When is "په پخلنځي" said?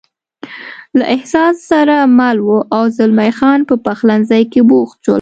3.69-4.43